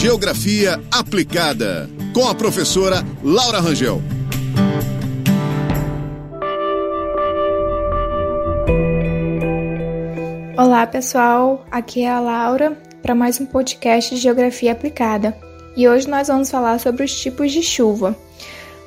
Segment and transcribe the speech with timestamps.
[0.00, 4.00] Geografia Aplicada, com a professora Laura Rangel.
[10.56, 11.66] Olá, pessoal.
[11.68, 15.36] Aqui é a Laura para mais um podcast de Geografia Aplicada.
[15.76, 18.16] E hoje nós vamos falar sobre os tipos de chuva.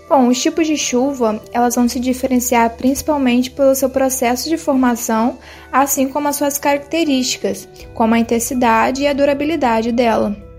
[0.07, 5.39] Bom, os tipos de chuva, elas vão se diferenciar principalmente pelo seu processo de formação,
[5.73, 10.49] assim como as suas características, como a intensidade e a durabilidade dela.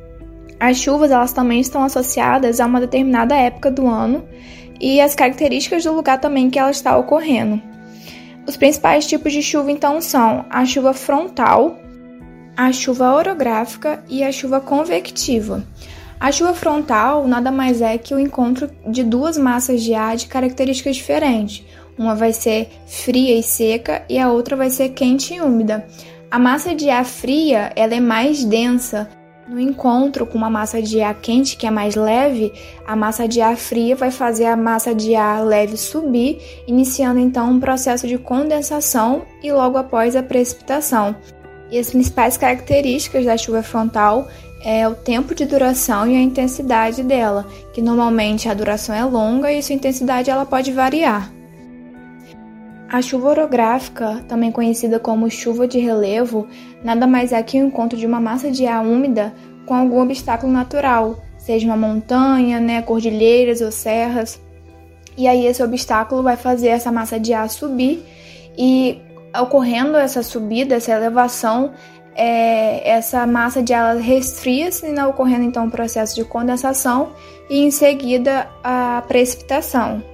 [0.62, 4.22] As chuvas, elas também estão associadas a uma determinada época do ano
[4.80, 7.61] e as características do lugar também que ela está ocorrendo.
[8.46, 11.80] Os principais tipos de chuva então são a chuva frontal,
[12.57, 15.64] a chuva orográfica e a chuva convectiva.
[16.21, 20.26] A chuva frontal nada mais é que o encontro de duas massas de ar de
[20.26, 21.66] características diferentes.
[21.99, 25.85] Uma vai ser fria e seca e a outra vai ser quente e úmida.
[26.30, 29.10] A massa de ar fria ela é mais densa.
[29.52, 32.50] No encontro com uma massa de ar quente que é mais leve,
[32.86, 37.50] a massa de ar fria vai fazer a massa de ar leve subir, iniciando então
[37.50, 41.14] um processo de condensação e logo após a precipitação.
[41.70, 44.27] E as principais características da chuva frontal
[44.64, 49.52] é o tempo de duração e a intensidade dela, que normalmente a duração é longa
[49.52, 51.30] e sua intensidade ela pode variar.
[52.92, 56.46] A chuva orográfica, também conhecida como chuva de relevo,
[56.84, 59.32] nada mais é que o encontro de uma massa de ar úmida
[59.64, 64.38] com algum obstáculo natural, seja uma montanha, né, cordilheiras ou serras.
[65.16, 68.04] E aí esse obstáculo vai fazer essa massa de ar subir
[68.58, 69.00] e
[69.40, 71.72] ocorrendo essa subida, essa elevação,
[72.14, 77.14] é, essa massa de ar resfria-se, né, ocorrendo então o processo de condensação
[77.48, 80.11] e em seguida a precipitação.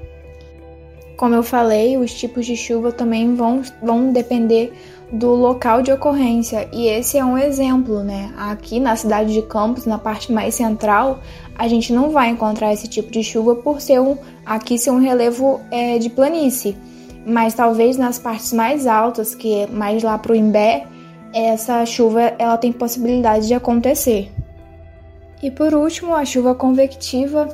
[1.19, 4.72] Como eu falei, os tipos de chuva também vão, vão depender
[5.11, 8.33] do local de ocorrência e esse é um exemplo, né?
[8.38, 11.19] Aqui na cidade de Campos, na parte mais central,
[11.56, 14.16] a gente não vai encontrar esse tipo de chuva por ser um
[14.47, 16.77] aqui ser um relevo é, de planície,
[17.26, 20.87] mas talvez nas partes mais altas, que é mais lá para o Imbé,
[21.34, 24.31] essa chuva ela tem possibilidade de acontecer.
[25.42, 27.48] E por último, a chuva convectiva,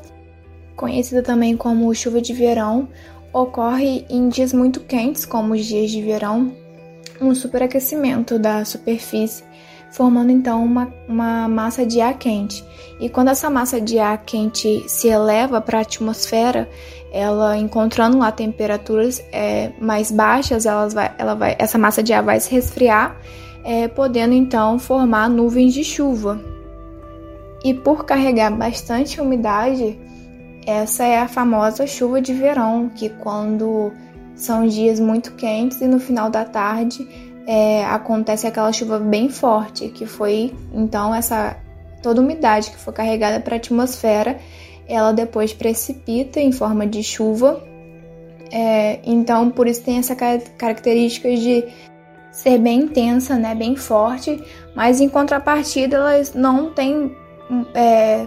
[0.77, 2.89] conhecida também como chuva de verão,
[3.35, 6.53] ocorre em dias muito quentes, como os dias de verão,
[7.21, 9.43] um superaquecimento da superfície,
[9.91, 12.65] formando então uma, uma massa de ar quente.
[13.01, 16.69] E quando essa massa de ar quente se eleva para a atmosfera,
[17.13, 22.23] ela encontrando lá temperaturas é, mais baixas, ela vai, ela vai, essa massa de ar
[22.23, 23.17] vai se resfriar
[23.65, 26.41] é, podendo então formar nuvens de chuva.
[27.65, 29.99] E por carregar bastante umidade,
[30.67, 33.93] essa é a famosa chuva de verão, que quando
[34.35, 37.07] são dias muito quentes e no final da tarde
[37.47, 41.57] é, acontece aquela chuva bem forte, que foi então essa
[42.03, 44.39] toda umidade que foi carregada para a atmosfera,
[44.87, 47.63] ela depois precipita em forma de chuva.
[48.53, 51.65] É, então, por isso tem essa característica de
[52.31, 54.43] ser bem intensa, né, bem forte,
[54.75, 57.17] mas em contrapartida elas não têm
[57.75, 58.27] é,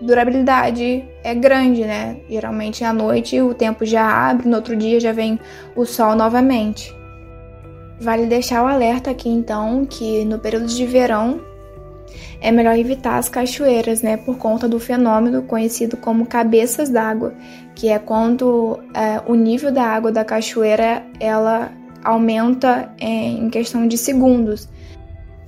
[0.00, 2.16] durabilidade é grande, né?
[2.28, 5.38] Geralmente à noite o tempo já abre, no outro dia já vem
[5.74, 6.94] o sol novamente.
[8.00, 11.40] Vale deixar o alerta aqui então que no período de verão
[12.40, 14.16] é melhor evitar as cachoeiras, né?
[14.16, 17.34] Por conta do fenômeno conhecido como cabeças d'água,
[17.74, 21.72] que é quando é, o nível da água da cachoeira ela
[22.04, 24.68] aumenta em questão de segundos.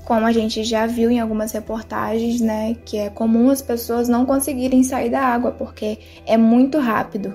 [0.05, 4.27] Como a gente já viu em algumas reportagens, né, que é comum as pessoas não
[4.27, 7.35] conseguirem sair da água porque é muito rápido.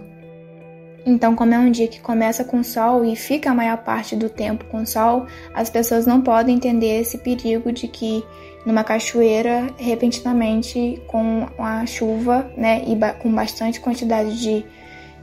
[1.06, 4.28] Então, como é um dia que começa com sol e fica a maior parte do
[4.28, 8.24] tempo com sol, as pessoas não podem entender esse perigo de que
[8.66, 14.66] numa cachoeira, repentinamente, com a chuva, né, e ba com bastante quantidade de,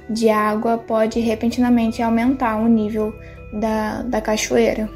[0.08, 3.12] de água, pode repentinamente aumentar o nível
[3.52, 4.88] da, da cachoeira.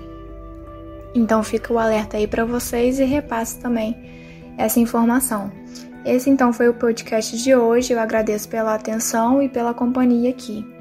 [1.16, 3.96] Então fica o alerta aí para vocês e repasse também
[4.58, 5.50] essa informação.
[6.04, 7.94] Esse então foi o podcast de hoje.
[7.94, 10.75] Eu agradeço pela atenção e pela companhia aqui.